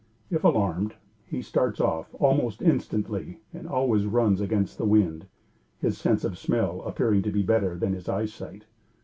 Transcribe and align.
If 0.31 0.43
alarmed, 0.43 0.95
he 1.27 1.43
starts 1.43 1.79
off 1.79 2.15
almost 2.15 2.63
instantly 2.63 3.37
and 3.53 3.67
always 3.67 4.07
runs 4.07 4.41
against 4.41 4.79
the 4.79 4.83
wind, 4.85 5.27
his 5.77 5.95
sense 5.95 6.23
of 6.23 6.39
smell 6.39 6.81
appearing 6.87 7.21
to 7.21 7.31
be 7.31 7.43
better 7.43 7.77
than 7.77 7.93
his 7.93 8.09
eyesight. 8.09 8.65